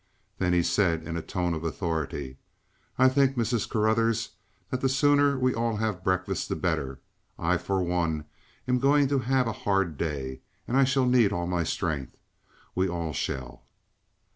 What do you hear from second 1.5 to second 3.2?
of authority: "I